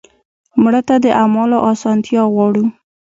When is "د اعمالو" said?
1.03-1.57